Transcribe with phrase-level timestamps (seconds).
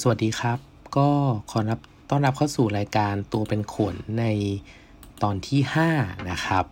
[0.00, 0.58] สวัสดีครับ
[0.96, 1.08] ก็
[1.50, 4.24] ขอรับต้อนรับเข้าสู่รายการตัวเป็นขนใน
[5.22, 5.60] ตอนที่
[5.94, 6.64] 5 นะครับ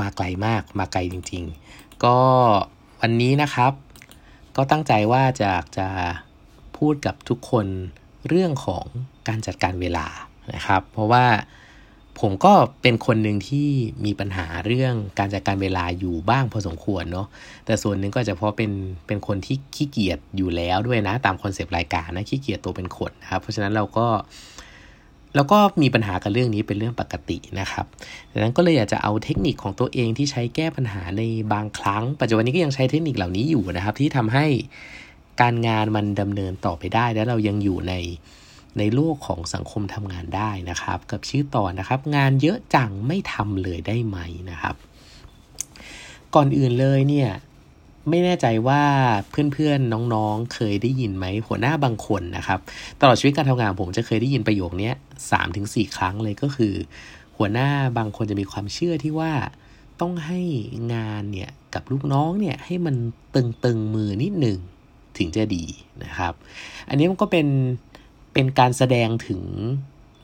[0.00, 1.44] มาไกลมากมาไกลจริง
[1.74, 2.18] ๆ ก็
[3.00, 3.72] วันนี้นะครับ
[4.56, 5.88] ก็ตั้งใจว่าจะจะ
[6.76, 7.66] พูดกับทุกคน
[8.28, 8.84] เรื่องของ
[9.28, 10.06] การจัดการเวลา
[10.54, 11.24] นะครับ เพราะว่า
[12.20, 12.52] ผมก็
[12.82, 13.68] เป็นคนหนึ่งที่
[14.04, 17.26] มีปัญหาเรื่องการจัดการเวลาอยู่บ้างพอสมควรเนาะ
[17.66, 18.70] แต่ส่วนหนึ่งก็จะเพราะเป็น
[19.06, 24.06] เป็นคนที่ขี้เกียจอยู่แล้วด้วยนะ ตามคอนเซปต์รายการนะขี้เกียจตัวเป็นคนนะครับเพราะฉะนั้นเราก็
[25.34, 27.86] เราก็มีปัญหากับเรื่องนี้เป็นเรื่องปกตินะครับ
[28.32, 34.46] ดังนั้นก็เลยอยากจะเอาเทคนิคของตัวเองที่ใช้แก้ปัญหาในบางครั้ง ปัจจุบันนี้ก็ยังใช้เทคนิคเหล่านี้อยู่นะครับ ที่ทำให้
[35.40, 37.94] การงานมันดำเนินต่อไปได้ และเรายังอยู่ใน
[38.78, 44.18] ในโลกของสังคมทำงานได้นะครับ กับชื่อตอนนะครับ งานเยอะจังไม่ทำเลยได้ไหม
[44.50, 44.74] นะครับ
[46.34, 47.30] ก่อนอื่นเลยเนี่ย
[48.08, 48.82] ไม่แน่ใจว่า
[49.30, 52.60] เพื่อนๆน้องๆ เคยได้ยินไหมหัวหน้าบางคนนะครับ
[53.00, 54.90] ตลอดชีวิตการทำงานผมจะเคยได้ยินประโยคนี้
[55.30, 56.74] สามถึงสี่ครั้งเลยก็คือ
[57.36, 59.32] หัวหน้าบางคนจะมีความเชื่อที่ว่า
[60.00, 60.40] ต้องให้
[60.94, 62.96] งานเนี่ยกับลูกน้องเนี่ยให้มัน
[63.34, 64.58] ตึงๆมือนิดหนึ่ง
[65.18, 65.64] ถึงจะดี
[66.04, 66.34] นะครับ
[66.88, 67.46] อันนี้มันก็เป็น
[68.32, 69.42] เป็นการแสดงถึง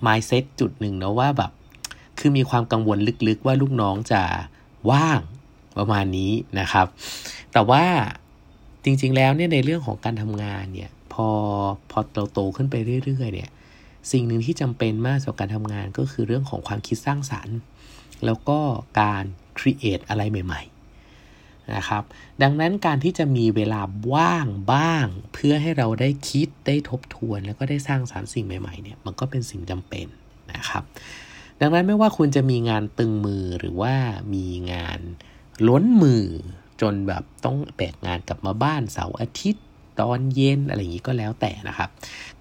[0.07, 1.51] mindset จุดหนึ่งนะว่าแบบ
[2.19, 4.23] คือมีความกังวลลึกๆว่าลูกน้องจะ
[4.91, 5.21] ว่าง
[5.79, 6.87] ประมาณนี้นะครับ
[7.53, 7.85] แต่ว่า
[8.85, 11.29] จริงๆแล้วเนี่ยในเรื่องของการทำงานเนี่ย พอ
[11.91, 13.51] พอเราโตขึ้นไปเรื่อยๆเนี่ย
[14.13, 17.57] สิ่งหนึ่งที่จำเป็นมากสำหรับการทำงานก็คือเรื่องของความคิดสร้างสารรค์
[18.25, 18.59] แล้วก็
[19.01, 19.25] การ
[19.59, 20.78] create อะไรใหม่ ๆ
[21.75, 22.03] นะครับ
[22.43, 23.81] ดังนั้นการที่จะมีเวลา
[24.15, 30.07] ว่างบ้าง เพื่อให้เราได้คิดได้ทบทวน แล้วก็ได้สร้างสารรค์สิ่งใหม่ๆเนี่ยมันก็เป็นสิ่งจำเป็น
[30.53, 30.83] นะครับ
[31.61, 33.95] ดังนั้นไม่ว่าคุณจะมีงานตึงมือหรือว่า
[34.35, 35.01] มีงาน
[35.69, 36.25] ล้นมือ
[36.81, 39.65] จนแบบต้องแบกงานกลับมาบ้านเสาร์อาทิตย์
[40.01, 41.91] ตอนเย็นอะไรอย่างนี้ก็แล้วแต่นะครับ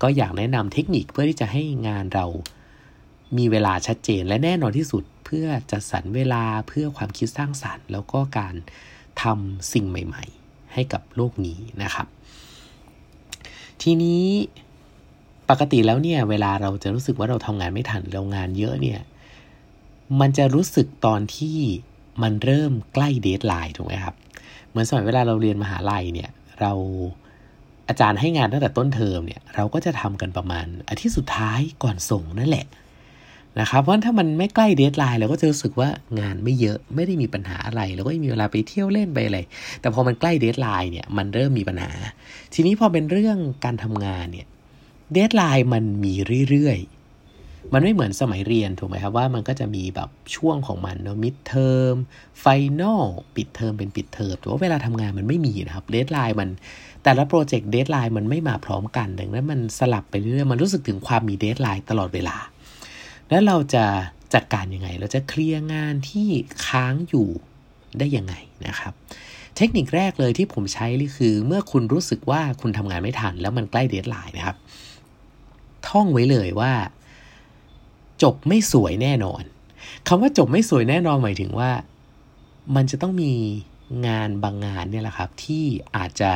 [0.02, 2.26] ก็อยากแนะนำเทคนิคเพื่อที่จะให้งานเรา
[3.38, 8.56] มีเวลาชัดเจนและแน่นอนที่สุด เพื่อจัดสรรเวลาเพื่อความคิดสร้างสารรค์ แล้วก็การ
[9.24, 12.08] ทำสิ่งใหม่ ๆ ให้กับโลกนี้นะครับ
[13.82, 14.24] ทีนี้
[15.50, 19.02] ปกติแล้วเนี่ยเวลาเราจะรู้สึกว่าเราทำงานไม่ทันเรางานเยอะเนี่ย
[20.20, 21.58] มันจะรู้สึกตอนที่
[22.24, 24.16] มันเริ่มใกล้ deadline ถูกไหมครับ
[24.70, 26.30] เหมือนสมัยเวลาเราเรียนมหาลัยเนี่ย
[26.62, 26.74] เรา
[27.88, 32.66] อาจารย์ให้งานตั้งแต่ต้นเทอมเนี่ยเราก็จะทำกันประมาณอาทิตย์สุดท้ายก่อนส่งนั่นแหละ
[33.60, 39.40] นะครับ เพราะถ้ามันไม่ใกล้ deadline เราก็จะรู้สึกว่างานไม่เยอะไม่ได้มีปัญหาอะไรเราก็มีเวลาไปเที่ยวเล่นไปอะไร
[39.82, 41.92] แต่พอมันใกล้ deadline เนี่ยมันเริ่มมีปัญหา
[42.54, 44.48] ทีนี้พอเป็นเรื่องการทำงานเนี่ย
[45.14, 46.14] deadline มันมี
[46.50, 51.94] เรื่อยๆ มันไม่เหมือนสมัยเรียนถูกไหมครับว่ามันก็จะมีแบบช่วงของมันเนาะ midterm
[52.40, 53.04] final
[53.36, 56.50] ปิดเทอมเป็นปิดเทอมแต่ว่าเวลาทำงานมันไม่มีนะครับ deadline มัน
[57.04, 62.38] แต่ละ project deadline มันไม่มาพร้อมกันดังนั้นมันสลับไปเรื่อยๆมันรู้สึกถึงความมี deadline ตลอดเวลา
[63.30, 63.86] แล้วเราจะ
[64.34, 66.28] จัดการยังไง เราจะเคลียร์งานที่
[66.66, 67.30] ค้างอยู่
[68.00, 68.34] ได้ยังไง
[68.68, 68.94] นะครับ
[69.58, 74.58] เทคนิคแรกเลยที่ผมใช้นี่คือ เมื่อคุณรู้สึกว่าคุณทำงานไม่ทัน แล้วมันใกล้ deadline นะครับ
[75.88, 76.74] ท่องไว้เลยว่า
[78.24, 79.44] จบไม่สวยแน่นอน
[80.08, 81.72] คำว่าจบไม่สวยแน่นอนหมายถึงว่า
[82.76, 83.34] มันจะต้องมี
[84.08, 85.66] งานบางงานเนี่ยแหละครับ ที่
[85.96, 86.34] อาจจะ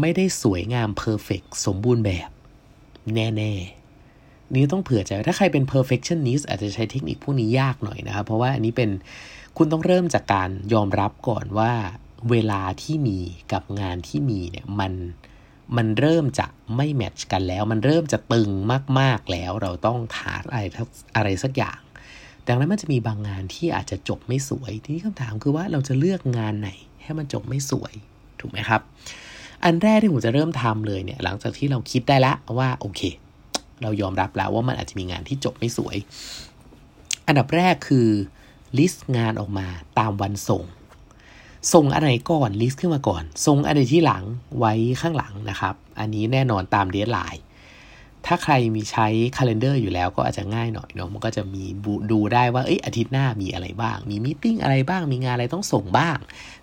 [0.00, 2.30] ไม่ได้สวยงาม perfect สมบูรณ์แบบ
[3.14, 3.77] แน่ ๆ
[4.56, 8.90] นี้ต้องเผื่อใจถ้าใครเป็น perfectionist อาจจะใช้เทคนิคพวกนี้ยากหน่อยนะครับ เพราะว่าอันนี้เป็น
[9.56, 11.72] คุณต้องเริ่มจากการยอมรับก่อนว่า
[12.30, 13.18] เวลาที่มี
[13.52, 14.92] กับงานที่มีเนี่ยมัน
[15.76, 18.50] มันเริ่มจะไม่แมทช์กันแล้ว มันเริ่มจะตึง
[18.98, 20.58] มาก ๆ แล้วเราต้องหาอะไร
[21.16, 21.80] อะไรสักอย่าง
[22.46, 26.70] ดังนั้นมันจะมีบางงานที่อาจจะจบไม่สวย ทีนี้คำถามคือว่าเราจะเลือกงานไหน
[27.02, 27.94] ให้มันจบไม่สวย
[28.40, 28.80] ถูกไหมครับ
[29.64, 33.02] อันแรกที่ผมจะเริ่มทำเลยเนี่ยหลังจากที่เราคิดได้แล้วว่าโอเค
[33.82, 35.96] เรายอมรับแล้วว่ามันอาจจะมีงานที่จบไม่สวย
[37.26, 38.08] อันดับแรกคือ
[38.78, 39.66] list งานออกมา
[39.98, 40.64] ตามวันส่ง
[41.72, 44.24] ส่งอะไรก่อน list ขึ้นมาก่อน ส่งอะไรที่หลัง
[44.58, 47.42] ไว้ข้างหลังนะครับ อันนี้แน่นอนตาม deadline
[48.26, 49.06] ถ้าใครมีใช้
[49.36, 51.64] calendar อยู่แล้วก็อาจจะง่ายหน่อยเนาะมันก็จะมี
[52.10, 56.18] ดูได้ว่าเอ้ยอาทิตย์หน้ามีอะไรบ้าง มี meeting อะไรบ้าง มีงานอะไรต้องส่งบ้าง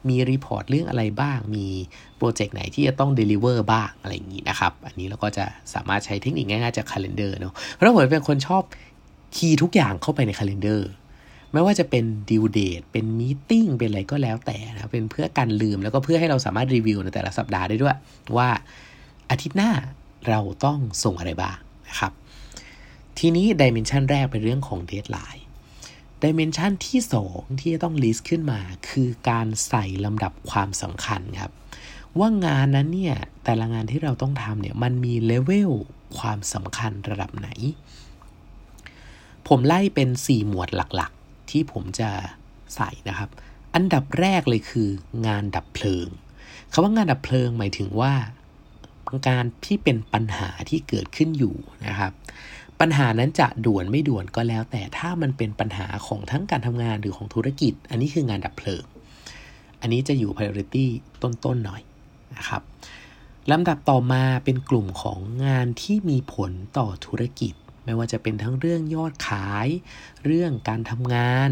[0.09, 1.65] มี report เรื่องอะไรบ้าง มี
[2.17, 8.63] project ไหนที่จะต้อง deliver บ้างอะไรอย่างนี้นะครับ อันนี้เราก็จะสามารถใช้เทคนิคง่ายๆจากคาล endar เนาะเพราะผมเป็นคนชอบ
[9.35, 10.81] คีย์ทุกอย่างเข้าไปในคาล endar
[11.51, 17.95] ไม่ว่าจะเป็น due date เป็น meeting เป็นอะไรก็แล้วแต่นะ เป็นเพื่อกันลืมแล้วก็เพื่อให้เราสามารถรีวิวในแต่ละสัปดาห์ได้ด้วย
[18.37, 18.49] ว่า
[19.31, 19.71] อาทิตย์หน้า
[20.27, 21.57] เราต้องส่งอะไรบ้าง
[21.87, 22.11] นะครับ
[23.17, 25.45] ทีนี้ dimension แรกเป็นเรื่องของ deadline
[26.23, 26.99] dimension ที่
[27.31, 31.51] 2 ที่จะต้อง list ขึ้นมา คือการใส่ลำดับความสำคัญครับ
[32.19, 35.71] ว่างานนั้นเนี่ย แต่ละงานที่เราต้องทำเนี่ย มันมีเลเวล
[36.17, 37.49] ความสำคัญระดับไหน
[39.47, 42.09] ผมไล่เป็น 4 หมวดหลักๆ ที่ผมจะ
[42.75, 43.29] ใส่นะครับ
[43.75, 44.89] อันดับแรกเลยคือ
[45.27, 46.07] งานดับเพลิง
[46.71, 48.13] คำว่างานดับเพลิงหมายถึงว่า
[49.27, 51.55] การที่เป็นปัญหาที่เกิดขึ้นอยู่
[51.87, 52.11] นะครับ
[52.79, 58.83] ปัญหานั้นจะด่วนไม่ด่วนก็แล้ว แต่ถ้ามันเป็นปัญหาของทั้งการทำงานหรือของธุรกิจ อันนี้คืองานดับเพลิง
[59.81, 60.85] อันนี้จะอยู่ priority
[61.21, 61.81] ต้นๆหน่อย
[62.35, 62.61] นะครับ
[63.51, 67.53] ลำดับต่อมาเป็นกลุ่มของงานที่มีผลต่อธุรกิจ
[67.83, 69.67] ไม่ว่าจะเป็นทั้งเรื่องยอดขาย
[70.25, 71.49] เรื่องการทำงาน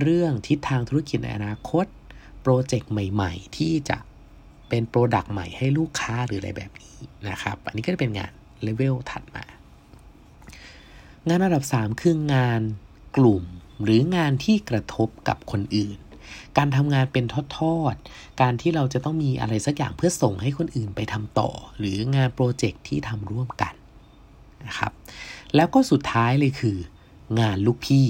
[0.00, 1.86] เรื่องทิศทางธุรกิจในอนาคต
[2.42, 3.98] โปรเจกต์ใหม่ ๆ ที่จะ
[4.72, 6.96] เป็น product ใหม่ให้ลูกค้าหรืออะไรแบบนี้
[7.28, 8.32] นะครับ อันนี้ก็จะเป็นงาน
[8.62, 9.44] เลเวลถัดมา
[11.28, 12.60] งานระดับ 3 คืองาน
[13.16, 13.44] กลุ่ม
[13.84, 15.98] หรืองานที่กระทบกับคนอื่น
[16.56, 17.24] การทำงานเป็น
[17.58, 23.74] ทอดๆ การที่เราจะต้องมีอะไรสักอย่างเพื่อส่งให้คนอื่นไปทำต่อ หรืองานโปรเจกต์ที่ทำร่วมกัน
[24.66, 24.92] นะครับ
[25.54, 26.76] แล้วก็สุดท้ายเลยคือ
[27.40, 28.06] งานลูกพี่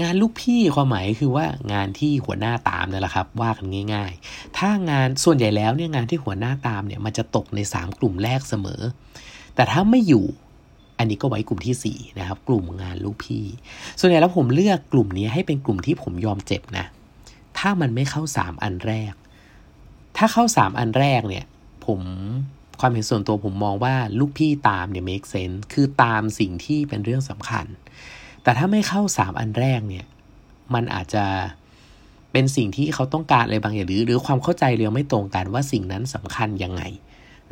[0.00, 8.82] งานลูกพี่ความหมายคือว่างานที่หัวหน้าตามนั่นแหละครับ ว่ากันง่าย ๆ ถ้างานส่วนใหญ่แล้วเนี่ยงานที่หัวหน้าตามเนี่ยมันจะตกใน 3 กลุ่มแรกเสมอ
[9.54, 10.24] แต่ถ้าไม่อยู่
[10.98, 13.44] อันนี้ก็ไว้กลุ่มที่4นะครับ กลุ่มงานลูกพี่
[14.00, 16.86] ส่วนใหญ่แล้วผมเลือกกลุ่มนี้ให้เป็นกลุ่มที่ผมยอมเจ็บนะ
[17.58, 19.12] ถ้ามันไม่เข้าสามอันแรก
[20.16, 21.44] ถ้าเข้าสามอันแรกเนี่ย
[21.86, 22.00] ผม
[22.80, 27.66] ความเห็นส่วนตัวผมมองว่าลูกพี่ตามเนี่ย make sense คือตามสิ่งที่เป็นเรื่องสำคัญ
[28.42, 30.06] แต่ถ้าไม่เข้าสามอันแรกเนี่ย
[30.74, 31.24] มันอาจจะ
[32.32, 36.82] เป็นสิ่งที่เขาต้องการอะไรบางอย่างหรือ หรือความเข้าใจเรียวไม่ตรงกันว่าสิ่งนั้นสำคัญยังไง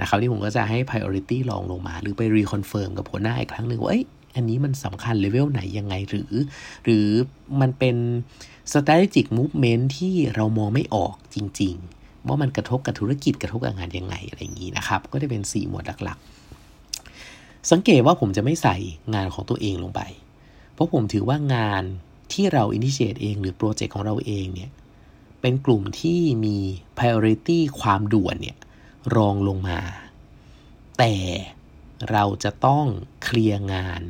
[0.01, 4.05] นะครับที่ผมก็จะให้ priority ลองลงมา หรือไป reconfirm กับหัวหน้าอีกครั้งหนึ่งว่าเอ้ย
[4.37, 6.33] อันนี้มันสำคัญเลเวลไหนยังไงหรือ
[6.85, 7.07] หรือ
[7.61, 7.97] มันเป็น
[8.71, 18.77] strategic movement ที่เรามองไม่ออกจริง ๆ ว่ามันกระทบกับธุรกิจกระทบกับงานยังไงอะไรอย่างนี้นะครับ ก็จะเป็น 4 หมวดหลักๆ สังเกตว่าผมจะไม่ใส่
[19.15, 20.01] งานของตัวเองลงไป
[20.81, 21.82] ราะผมถือว่างาน
[22.32, 24.71] ที่เรา initiate เองหรือโปรเจกต์ของเราเองเนี่ย
[25.41, 26.56] เป็นกลุ่มที่มี
[26.99, 28.56] priority ความด่วนเนี่ย
[29.17, 29.81] รองลงมา
[30.99, 31.15] แต่
[32.11, 32.87] เราจะต้อง
[33.23, 34.00] เคลียร์งาน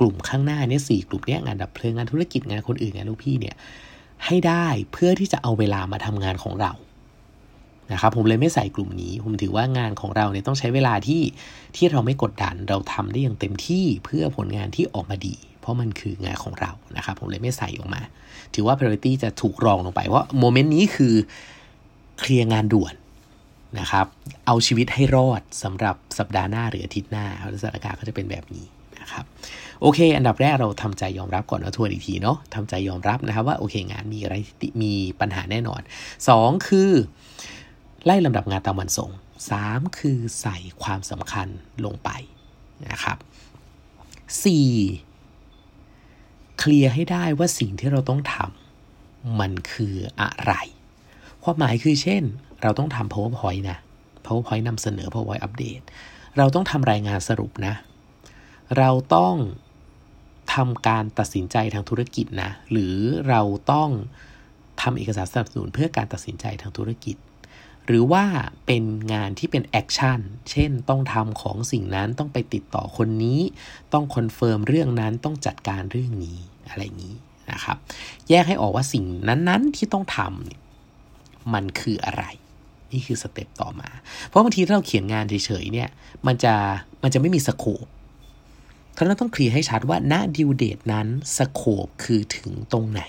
[0.00, 3.56] กลุ่มข้างหน้าเนี่ยสี่กลุ่มเนี้ยงานดับเพลิงงานธุรกิจงานคนอื่นงานลูกพี่เนี่ย
[4.26, 6.72] ให้ได้เพื่อที่จะเอาเวลามาทำงานของเรา
[7.92, 11.22] นะครับผมเลยไม่ใส่กลุ่มนี้ ผมถือว่างานของเราเนี่ยต้องใช้เวลาที่
[11.76, 15.36] ที่เราไม่กดดันเราทำได้อย่างเต็มที่เพื่อผลงานที่ออกมาดี
[15.68, 18.02] ราะมันคืองานของเรานะครับผมเลยไม่ใส่ออกมา
[18.54, 21.14] ถือว่า priority จะถูกรองลงไปเพราะโมเมนต์นี้คือ
[22.18, 22.94] เคลียร์งานด่วน
[23.80, 24.06] นะครับ
[24.46, 27.26] เอาชีวิตให้รอดสำหรับสัปดาห์หน้าหรืออาทิตย์หน้า
[27.62, 28.66] สถานการณ์ก็จะเป็นแบบนี้
[29.00, 29.24] นะครับ
[29.80, 34.34] โอเค อันดับแรกเราทำใจยอมรับก่อนนะทวนอีกทีเนาะทำใจยอมรับนะครับว่าโอเคงานมีอะไร
[34.82, 35.80] มีปัญหาแน่นอน
[36.24, 36.90] 2 คือ
[38.04, 39.10] ไล่ลำดับงานตามวันส่ง
[39.54, 41.48] 3 คือใส่ความสำคัญ
[41.84, 42.10] ลงไป
[42.90, 43.18] นะครับ
[44.42, 45.07] 4.
[46.58, 50.52] เคลียร์ให้ได้ว่าสิ่งที่เราต้องทำมันคืออะไร
[51.42, 52.22] ความหมายคือเช่น
[52.62, 53.78] เราต้องทำ powerpoint นะ
[54.26, 55.80] powerpoint นำเสนอ powerpoint อัปเดต
[56.36, 57.74] เราต้องทำรายงานสรุปนะ
[58.78, 59.34] เราต้อง
[60.54, 62.96] ทำการตัดสินใจทางธุรกิจนะ หรือ
[63.28, 63.90] เราต้อง
[64.82, 67.16] ทำเอกสารสนับสนุนเพื่อการตัดสินใจทางธุรกิจ
[67.86, 68.24] หรือว่า
[68.66, 70.20] เป็นงานที่เป็น action
[70.50, 73.40] เช่นต้องทำของสิ่งนั้นต้องไปติดต่อคนนี้
[73.92, 76.38] ต้อง confirm เรื่องนั้นต้องจัดการเรื่องนี้
[76.70, 77.16] อะไรอย่างนี้
[77.52, 77.76] นะครับ
[78.28, 82.24] แยกให้ออกว่าสิ่งนั้นๆที่ต้องทำมันคืออะไร
[82.92, 83.88] นี่คือ step ต่อมา
[84.26, 85.88] เพราะบางทีถ้าเราเขียนงานเฉยๆเนี่ย
[86.26, 86.54] มันจะ
[87.02, 87.86] มันจะไม่มี scope
[88.92, 91.06] เพราะเราต้องเคลียร์ให้ชัดว่าณ due date นั้น
[91.36, 93.02] scope คือถึงตรงไหน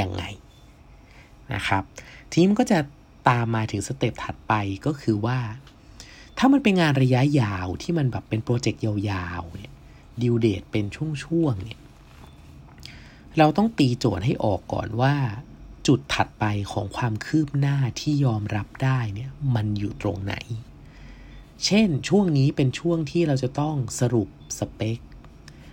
[0.00, 0.24] ยังไง
[1.54, 1.82] นะครับ
[2.32, 2.78] ทีนี้ก็จะ
[3.28, 4.52] ตามมาถึง step ถัดไป
[4.86, 5.38] ก็คือว่า
[6.38, 9.72] ถ้ามันเป็นงานระยะยาวที่มันแบบเป็นโปรเจกต์ยาวๆเนี่ย
[10.22, 11.80] due date เป็นช่วงๆเนี่ย
[13.38, 15.14] เราต้องตีโจทย์ให้ออกก่อนว่า
[15.86, 20.34] จุดถัดไปของความคืบหน้าที่ยอมรับได้เนี่ยมันอยู่ตรงไหน
[21.64, 24.98] เช่นช่วงนี้เป็นช่วงที่เราจะต้องสรุปสเปค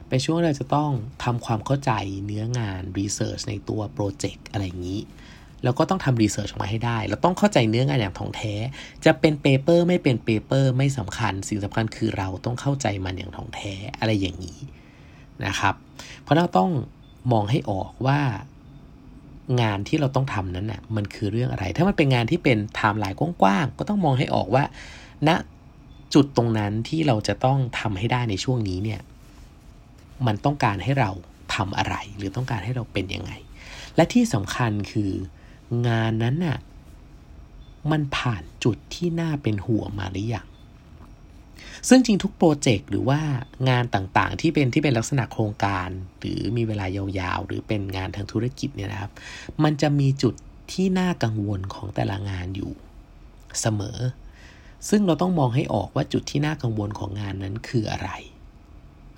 [0.08, 0.92] เป็นช่วงเราจะต้อง
[1.24, 1.92] ทำความเข้าใจ
[2.26, 5.02] เนื้องาน research ในตัวโปรเจกต์อะไรอย่างนี้
[5.64, 8.54] แล้วก็ต้องทำ research ออกมาให้ได้ เราต้องเข้าใจเนื้องานอย่างถ่องแท้
[9.06, 14.60] จะเป็น paper ไม่เป็น paper ไม่สำคัญ สิ่งสำคัญคือเราต้องเข้าใจมันอย่างถ่องแท้อะไรอย่างนี้
[15.46, 15.76] นะครับ
[16.24, 16.70] เพราะเราต้อง
[17.32, 18.20] มองให้ออกว่า
[19.62, 24.64] งานที่เราต้องทำนั้นน่ะมันคือเรื่องอะไร ถ้ามันเป็นงานที่เป็นไทม์ไลน์กว้างๆก็ต้องมองให้ออกว่า
[25.28, 25.30] ณ
[26.14, 29.02] จุดตรงนั้นที่เราจะต้องทำให้ได้ในช่วงนี้เนี่ย
[30.26, 31.12] มันต้องการให้เรา
[31.56, 33.32] ทำอะไร หรือต้องการให้เราเป็นยังไง
[33.96, 35.12] และที่สำคัญคือ
[35.88, 36.58] งานนั้นน่ะ
[37.92, 40.48] มันผ่านจุดที่น่าเป็นห่วงมาหรือยัง
[41.90, 43.20] ซึ่งจริงทุกโปรเจกต์หรือว่า
[43.70, 45.90] งานต่างๆ ที่เป็นที่เป็นลักษณะโครงการ
[46.20, 49.12] หรือมีเวลายาวๆ หรือเป็นงานทางธุรกิจเนี่ยนะครับ
[49.64, 50.34] มันจะมีจุด
[50.72, 52.72] ที่น่ากังวลของแต่ละงานอยู่
[53.62, 54.00] เสมอ
[54.90, 58.10] ซึ่งเราต้องมองให้ออกว่าจุดที่น่ากังวลของงานนั้นคืออะไร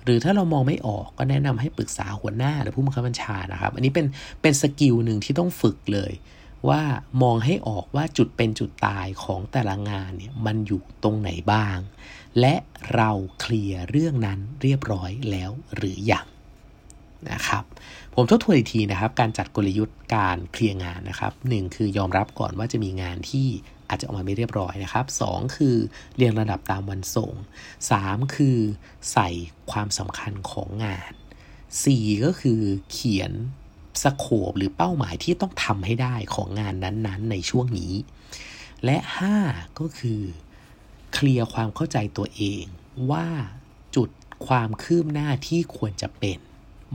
[0.04, 4.06] หรือถ้าเรามองไม่ออกก็แนะนำให้ปรึกษาหัวหน้าหรือผู้บังคับบัญชานะครับ อันนี้เป็น
[4.42, 6.12] เป็นสกิลหนึ่งที่ต้องฝึกเลย
[6.68, 6.82] ว่า
[7.22, 11.76] มองให้ออกว่าจุดเป็นจุดตายของแต่ละงานเนี่ยมันอยู่ตรงไหนบ้าง
[12.40, 12.54] และ
[12.94, 16.26] เราเคลียร์เรื่องนั้นเรียบร้อยแล้วหรือยัง
[17.30, 17.64] นะครับ
[18.14, 23.48] ผมทบทวนอีกทีนะครับ การจัดกลยุทธ์การเคลียร์งานนะครับหนึ่งคือยอมรับก่อนว่าจะมีงานที่
[23.88, 25.76] อาจจะออกมาไม่เรียบร้อยนะครับสองคือ
[26.16, 27.32] เรียงระดับตามวันส่ง
[27.90, 28.58] สามคือ
[29.12, 29.28] ใส่
[29.70, 31.12] ความสำคัญของงาน
[31.84, 32.60] สี่ก็คือ
[32.92, 33.32] เขียน
[34.02, 37.92] สโคบหรือเป้าหมายที่ต้องทำให้ได้ของงานนั้นๆ ในช่วงนี้
[38.84, 39.36] และห้า
[39.78, 40.20] ก็คือ
[41.20, 42.64] เคลียร์ความเข้าใจตัวเอง
[43.10, 43.26] ว่า
[43.96, 44.08] จุด
[44.46, 46.38] ความคืบหน้าที่ควรจะเป็น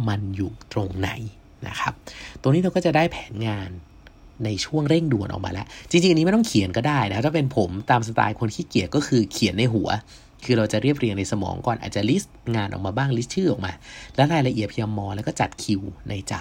[0.07, 1.09] มันอยู่ตรงไหน
[1.67, 1.93] นะครับ
[2.41, 3.69] ตรงนี้เราก็จะได้แผนงาน
[4.45, 9.89] ในช่วงเร่งด่วนออกมาแล้ว จริงๆ อันนี้ไม่ต้องเขียนก็ได้นะถ้าเป็นผมตามสไตล์คนขี้เกียจก็คือเขียนในหัว
[10.43, 13.73] คือเราจะเรียบเรียงในสมองก่อนอาจจะลิสต์งานออกมาบ้างลิสต์ชื่อออกมา
[14.15, 16.35] แล้วรายละเอียดพยมอแล้วก็จัดคิวในใจ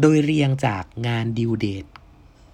[0.00, 1.84] โดยเรียงจากงานดิวเดต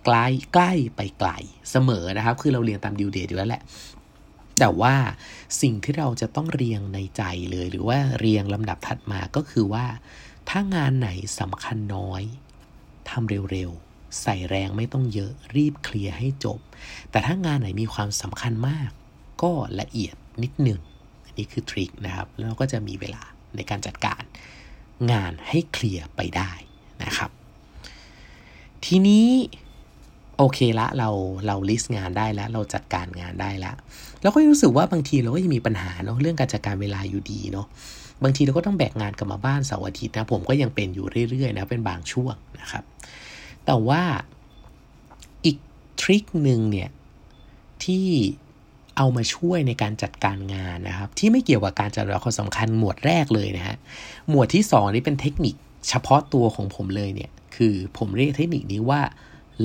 [0.05, 1.31] ใกล้ใกล้ไปไกล
[1.71, 3.63] เสมอนะครับ คือเราเรียงตามดิวเดตอยู่แล้วแหละ
[4.61, 4.97] แต่ว่า
[5.61, 9.87] สิ่งที่เราจะต้องเรียงในใจเลย หรือว่าเรียงลำดับถัดมาก็คือว่า
[10.49, 11.09] ถ้างานไหน
[11.41, 12.23] สำคัญน้อย
[13.11, 16.59] ทำเร็วๆ ใส่แรงไม่ต้องเยอะรีบเคลียร์ให้จบ
[17.11, 18.91] แต่ถ้างานไหนมีความสำคัญมาก
[19.43, 20.81] ก็ละเอียดนิดหนึ่ง
[21.25, 23.23] อันนี้คือทริคนะครับแล้วก็จะมีเวลา
[23.57, 24.23] ในการจัดการ
[25.13, 26.53] งานให้เคลียร์ไปได้
[27.03, 27.31] นะครับ
[28.85, 29.29] ทีนี้
[30.39, 31.09] โอเคละเรา
[31.47, 33.75] เราลิสต์งานได้แล้วเราจัดการงานได้แล้ว
[34.23, 37.67] เราก็รู้สึกว่าบางทีเราก็ยังมีปัญหาเนาะเรื่องการจัดการเวลาอยู่ดีเนาะ
[38.23, 42.85] บางทีเราก็ต้องแบกงานกลับมาบ้านเสาร์อาทิตย์นะผมก็ยังเป็นอยู่เรื่อยๆนะเป็นบางช่วงนะครับ
[43.67, 44.03] แต่ว่า
[45.45, 45.57] อีก
[46.01, 46.91] ทริคหนึ่งเนี่ย
[47.85, 48.07] ที่
[48.97, 53.77] เอามาช่วยในการจัดการงานนะครับ ที่ไม่เกี่ยวกับการจัดเวลาความสำคัญหมวดแรกเลยนะฮะ
[54.29, 55.55] หมวดที่ 2 นี่เป็นเทคนิค
[55.89, 59.01] เฉพาะตัวของผมเลยเนี่ยคือผมเรียกเทคนิคนี้ว่า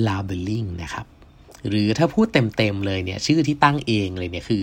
[0.06, 1.06] labeling นะครับ
[1.68, 4.62] หรือถ้าพูดเต็มๆเลยเนี่ย ชื่อที่ตั้งเองเลยเนี่ยคือ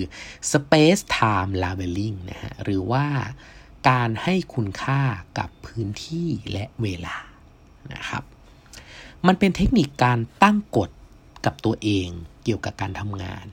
[0.51, 3.05] space time labeling นะฮะ หรือว่า
[3.89, 5.01] การให้คุณค่า
[5.38, 7.17] กับพื้นที่และเวลา
[7.93, 8.24] นะครับ
[9.27, 10.89] มันเป็นเทคนิคการตั้งกฎ
[11.45, 12.07] กับตัวเอง
[12.43, 13.45] เกี่ยวกับการทำงาน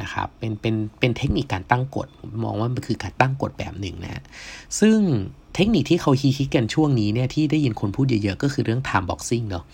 [0.00, 4.22] นะครับ เป็นเป็นเป็นเทคนิคการตั้งกฎผมมองว่ามันคือการตั้งกฎแบบหนึ่งนะ
[4.80, 4.98] ซึ่ง
[5.54, 9.64] เทคนิคที่เขาฮิตกันช่วงนี้เนี่ยที่ได้ยินคนพูดเยอะๆ ก็คือเรื่อง time boxing เนาะ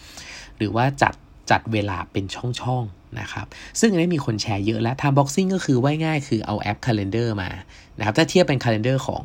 [0.56, 1.14] หรือว่าจัด
[1.50, 3.46] จัดเวลาเป็นช่องๆนะครับ
[3.80, 7.50] ซึ่งอันนี้มีคนแชร์เยอะแล้ว time boxing ก็คือว่าง่ายคือเอาแอป calendar มา
[7.98, 9.24] นะครับ ถ้าเทียบเป็น calendar ของ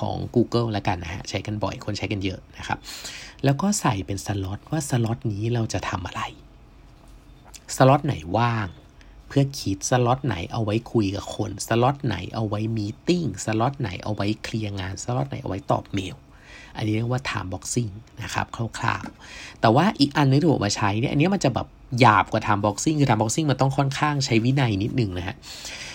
[0.00, 2.78] ของ Google แล้วกันนะฮะ ใช้กันบ่อยคนใช้กันเยอะนะครับ
[3.44, 6.22] แล้วก็ใส่เป็นสล็อตว่าสล็อตนี้เราจะทำอะไร
[7.76, 8.68] สล็อตไหนว่าง
[9.28, 16.16] เพื่อคิดสล็อตไหนเอาไว้คุยกับคน สล็อตไหนเอาไว้ meeting slot ไหนเอาไว้เคลียร์งาน สล็อตไหนเอาไว้ตอบเมล
[16.76, 18.46] อันนี้เรียกว่า time boxing นะครับ
[18.78, 21.66] คร่าวๆ แต่ว่าอีกอันนึงที่ผมมาใช้เนี่ยอันนี้มันจะแบบ
[22.00, 25.36] หยาบกว่า time boxing คือ time boxing มันต้องค่อนข้างใช้วินัยนิดนึงนะฮะ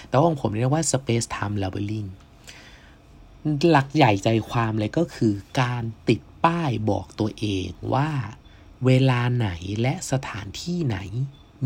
[0.07, 2.07] แต่ว่าของผมเรียกว่า space time labeling
[3.69, 8.09] หลักใหญ่ใจความเลยก็คือการติดป้ายบอกตัวเองว่า
[8.85, 9.49] เวลาไหน
[9.81, 10.97] และสถานที่ไหน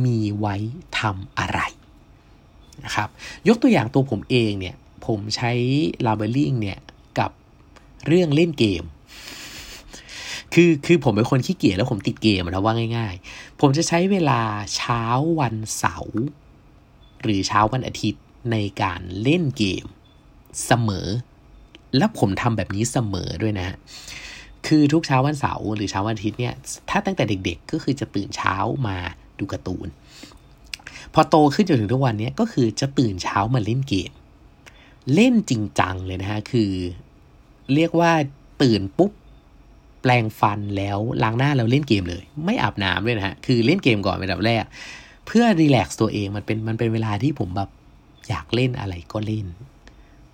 [0.06, 0.56] มีไว้
[1.00, 1.60] ทำอะไร
[2.86, 3.10] นะครับ
[3.48, 5.52] ยกตัวอย่างตัวผมเองเนี่ย ผมใช้
[6.06, 6.80] labeling เนี่ย
[7.20, 7.32] กับ
[8.08, 8.84] เรื่องเล่นเกม
[10.54, 14.42] คือคือผมเป็นคนขี้เกียจแล้วผมติดเกมนะว่าง่าย ๆ ผมจะใช้เวลา
[14.76, 15.04] เช้า
[15.40, 16.18] วันเสาร์
[17.22, 19.86] หรือเช้าวันอาทิตย์ในการเล่นเกม
[20.66, 21.08] เสมอ
[21.98, 23.76] แล้วผมทำแบบนี้เสมอด้วยนะ
[24.68, 26.54] คือทุกเช้าวันเสาร์หรือเช้าวันอาทิตย์เนี่ย
[26.90, 28.56] ถ้าตั้งแต่เด็กๆ ก็คือจะตื่นเช้า
[28.88, 28.98] มา
[29.40, 29.88] ดูการ์ตูน
[31.14, 34.12] พอโตขึ้นจนถึงทุกวันนี้ก็คือจะตื่นเช้ามาเล่นเกม
[35.14, 36.72] เล่นจริงจังเลยนะฮะคือ
[37.74, 38.12] เรียกว่า
[38.62, 39.12] ตื่นปุ๊บ
[40.04, 44.64] แปลงฟันแล้วล้างหน้าแล้วเล่นเกมเลย ไม่อาบน้ำด้วยนะฮะคือเล่นเกมก่อนเป็นดับแรก
[45.28, 47.70] เพื่อรีแลกซ์ตัวเองมันเป็นมันเป็นเวลาที่ผมแบบ
[48.30, 49.46] อยากเล่นอะไรก็เล่น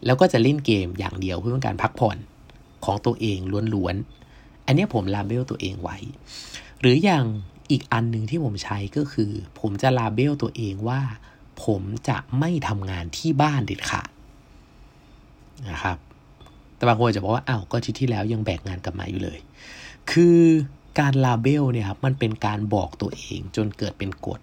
[0.05, 2.17] แล้วก็จะเล่นเกมอย่างเดียวเพื่อเป็นการพักผ่อน
[2.85, 3.39] ของตัวเอง
[3.75, 5.97] ล้วนๆอันนี้ผมลาเบลตัวเองไว้
[6.79, 7.25] หรืออย่าง
[7.71, 11.01] อีกอันหนึ่งที่ผมใช้ก็คือ ผมจะลาเบลตัวเองว่า
[11.65, 14.09] ผมจะไม่ทำงานที่บ้านเด็ดขาด
[15.69, 15.97] นะครับ
[16.79, 19.39] แต่บางคนจะบอกว่าอ้าวก็ทิศที่แล้วยังแบกงานกลับมาอยู่เลย
[20.11, 20.39] คือ
[20.99, 24.39] การลาเบลเนี่ยครับมันเป็นการบอกตัวเองจนเกิดเป็นกฎ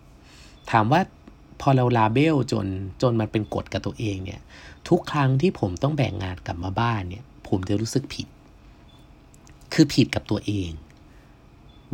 [0.70, 1.00] ถามว่า
[1.60, 2.66] พอเราลาเบลจน
[3.02, 4.40] จนมันเป็นกฎกับตัวเองเนี่ย
[4.88, 8.26] ทุกครั้งที่ผมต้องแบ่งงานกลับมาบ้านเนี่ย ผมจะรู้สึกผิด
[9.72, 10.70] คือผิดกับตัวเอง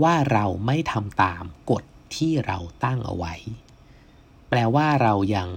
[0.02, 1.82] ว่าเราไม่ทำตามกฎ
[2.16, 3.34] ที่เราตั้งเอาไว้
[4.48, 5.48] แปลว่าเรายัง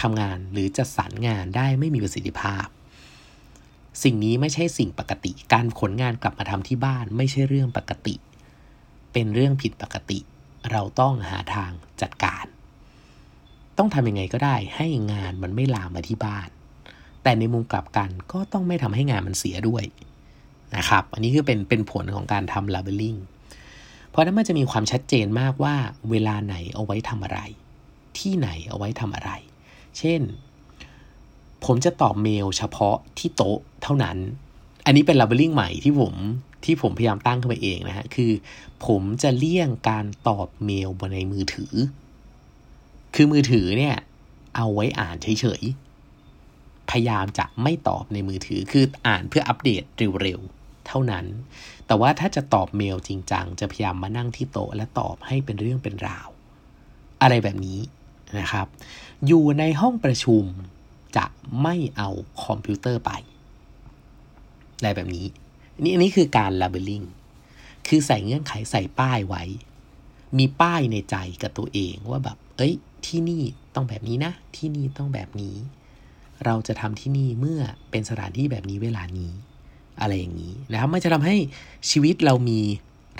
[0.00, 2.66] ทำงานหรือจะสรรงานได้ไม่มีประสิทธิภาพ
[4.02, 8.14] สิ่งนี้ไม่ใช่สิ่งปกติ การขนงานกลับมาทำที่บ้านไม่ใช่เรื่องปกติ
[9.12, 10.18] เป็นเรื่องผิดปกติ
[10.70, 11.70] เราต้องหาทาง
[12.02, 12.44] จัดการ
[13.78, 16.48] ต้องทำยังไงก็ได้ให้งานมันไม่ลามมาที่บ้าน
[17.22, 19.84] แต่ในมุมกลับกันก็ต้องไม่ทำให้งานมันเสียด้วย
[20.76, 23.18] นะครับ อันนี้คือเป็นเป็นผลของการทำ labeling
[24.10, 25.74] เพราะนั้นมันจะมีความชัดเจนมากว่า
[26.10, 27.40] เวลาไหนเอาไว้ทำอะไร
[28.18, 29.30] ที่ไหนเอาไว้ทำอะไร
[29.98, 30.20] เช่น
[31.64, 34.16] ผมจะตอบเมลเฉพาะที่โต๊ะเท่านั้น
[34.86, 36.14] อันนี้เป็นลับเบลลิงใหม่ที่ผม
[36.64, 38.32] ที่ผมพยายามตั้งขึ้นมาเองนะฮะ คือ
[38.86, 41.74] ผมจะเลี่ยงการตอบเมลบนในมือถือ
[43.14, 43.96] คือมือถือเนี่ย
[44.56, 49.82] เอาไว้อ่านเฉยๆ พยายามจะไม่ตอบในมือถือ คืออ่านเพื่ออัปเดต
[50.22, 51.24] เร็วๆ เท่านั้น
[51.86, 56.28] แต่ว่าถ้าจะตอบเมลจริงจังจะพยายามมานั่งที่โต๊ะและตอบให้เป็นเรื่องเป็นราว
[57.22, 57.80] อะไรแบบนี้
[58.38, 58.66] นะครับ
[59.26, 60.44] อยู่ในห้องประชุม
[61.16, 61.24] จะ
[61.62, 62.08] ไม่เอา
[62.44, 63.10] คอมพิวเตอร์ไป
[64.76, 65.26] อะไรแบบนี้
[65.80, 67.06] นี่อันนี้คือการ labeling
[67.88, 69.44] คือใส่เงื่อนไขใส่ป้ายไว้
[70.38, 72.74] มีป้ายในใจกับตัวเองว่าแบบ เอ้ย
[73.06, 73.42] ที่นี่
[73.74, 75.56] ต้องแบบนี้นะ ที่นี่ต้องแบบนี้
[76.44, 77.60] เราจะทำที่นี่เมื่อ
[77.90, 79.32] เป็นสถานที่แบบนี้เวลานี้
[80.00, 81.36] อะไรอย่างนี้นะครับ มันจะทำให้
[81.90, 82.60] ชีวิตเรามี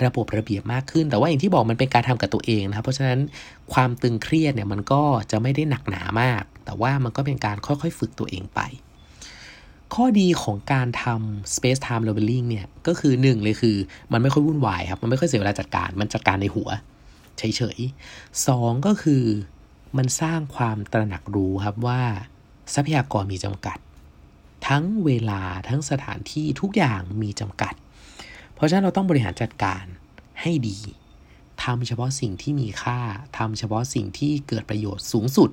[0.05, 3.19] ระบบระเบียบมากขึ้น แต่ว่าอย่างที่บอกมันเป็นการทำกับตัวเองนะครับ เพราะฉะนั้น
[3.73, 5.01] ความตึงเครียดเนี่ยมันก็
[5.31, 8.59] จะไม่ได้หนักหนามาก แต่ว่ามันก็เป็นการค่อยๆ ฝึกตัวเองไป
[9.93, 13.77] ข้อดีของการทำ space time labeling เนี่ย ก็คือหนึ่งเลยคือ
[14.11, 16.69] มันไม่ค่อยวุ่นวายครับ มันไม่ค่อยเสียเวลาจัดการ มันจัดการในหัว
[17.37, 19.23] เฉยๆสองก็คือ
[19.97, 22.01] มันสร้างความตระหนักรู้ครับว่า
[22.73, 23.77] ทรัพยากรมีจำกัด
[24.67, 27.73] ทั้งเวลาทั้งสถานที่ทุกอย่างมีจำกัด
[28.53, 29.83] เพราะฉะนั้นเราต้องบริหารจัดการ
[30.41, 30.77] ให้ดี
[31.63, 32.99] ทำเฉพาะสิ่งที่มีค่า
[33.37, 35.49] ทำเฉพาะสิ่งที่เกิดประโยชน์สูงสุด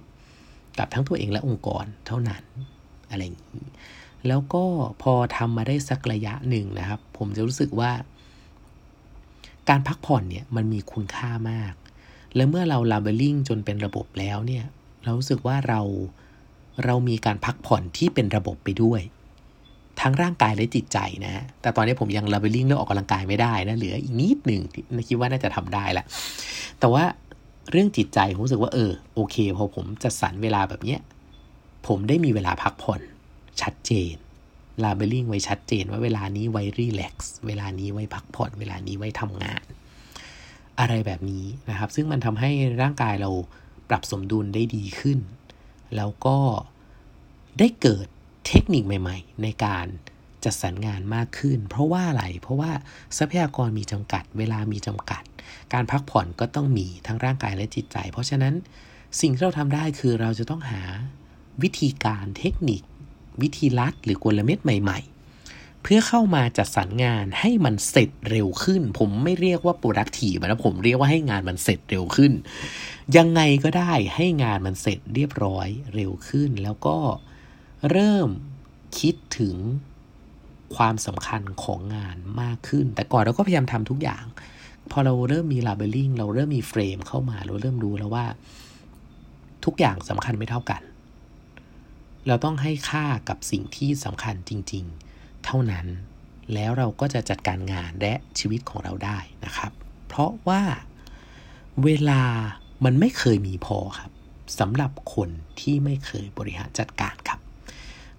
[0.78, 2.42] กับทั้งตัวเองและองค์กรเท่านั้น
[3.10, 3.68] อะไรอย่างนี้
[4.26, 4.64] แล้วก็
[5.02, 7.92] พอทำมาได้สักระยะหนึ่งนะครับ ผมจะรู้สึกว่า
[9.68, 11.74] การพักผ่อนเนี่ยมันมีคุณค่ามาก
[12.37, 14.64] และเมื่อเราลาเบลลิ่งจนเป็นระบบแล้วเนี่ย
[15.04, 15.80] เรารู้สึกว่าเรา
[16.84, 19.00] เรามีการพักผ่อนที่เป็นระบบไปด้วย
[20.00, 24.62] ทั้งร่างกายและจิตใจนะ แต่ตอนนี้ผมยัง labeling เรื่องออกกำลังกายไม่ได้นะเหลืออีกนิดหนึ่ง
[25.08, 26.04] คิดว่าน่าจะทำได้ละ
[26.80, 27.04] แต่ว่า
[27.70, 31.00] เรื่องจิตใจผมรู้สึกว่าเออโอเคพอผมจะสรรเวลาแบบเนี้ย
[31.87, 33.00] ผมได้มีเวลาพักผ่อน
[33.62, 34.14] ชัดเจน
[34.82, 39.62] labeling ไว้ชัดเจนว่าเวลานี้ไว้ relax เวลานี้ไว้พักผ่อน เวลานี้ไว้ทำงาน
[40.81, 42.50] อะไรแบบนี้นะครับ ซึ่งมันทำให้
[42.83, 43.31] ร่างกายเรา
[43.88, 45.18] ปรับสมดุลได้ดีขึ้น
[45.96, 46.38] แล้วก็
[47.59, 48.07] ได้เกิด
[48.46, 49.87] เทคนิคใหม่ ๆ ในการ
[50.44, 52.72] จัดสรรงานมากขึ้น เพราะว่าอะไรเพราะว่า
[53.18, 55.22] ทรัพยากรมีจำกัด เวลามีจำกัด
[55.72, 58.54] การพักผ่อนก็ต้องมีทั้งร่างกายและจิตใจ เพราะฉะนั้น
[59.20, 60.83] สิ่งที่เราทำได้คือเราจะต้องหา
[61.62, 62.83] วิธีการเทคนิค
[63.42, 65.00] วิธีลัดหรือกลเม็ดใหม่
[65.40, 72.33] ๆ เพื่อเข้ามาจัดสรรงานให้มันเสร็จเร็วขึ้น ผมไม่เรียกว่า productive นะผมเรียกว่าให้งานมันเสร็จเร็วขึ้น
[73.16, 76.96] ยังไงก็ได้ให้งานมันเสร็จเรียบร้อยเร็วขึ้น แล้วก็
[77.90, 78.28] เริ่ม
[78.98, 79.57] คิดถึง
[80.76, 84.24] ความสำคัญของงานมากขึ้น แต่ก่อนเราก็พยายามทำทุกอย่าง
[84.90, 88.26] พอเราเริ่มมีลาเบลลิงเราเริ่มมีเฟรมเข้ามา เราเริ่มรู้แล้วว่า
[89.64, 90.82] ทุกอย่างสำคัญไม่เท่ากัน
[92.26, 94.84] เราต้องให้ค่ากับสิ่งที่สำคัญจริง
[95.14, 95.87] ๆ เท่านั้น
[96.54, 99.72] แล้วเราก็จะจัดการงานและชีวิตของเราได้นะครับ
[100.06, 100.62] เพราะว่า
[101.84, 102.22] เวลา
[102.84, 104.10] มันไม่เคยมีพอครับ
[104.58, 105.28] สำหรับคน
[105.60, 107.40] ที่ไม่เคยบริหารจัดการครับ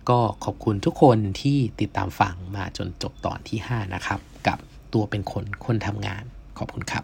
[0.10, 4.58] ก็ขอบคุณทุกคนที่ติดตามฟังมาจนจบตอนที่ 5 นะครับ กับ
[4.94, 6.24] ตัวเป็นคนคนทำงาน
[6.58, 7.04] ขอบคุณครับ